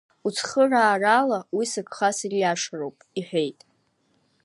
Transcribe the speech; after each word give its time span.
Уцхыраарала 0.25 1.39
уи 1.55 1.65
сыгха 1.73 2.09
сыриашароуп,— 2.17 2.97
иҳәеит. 3.19 3.59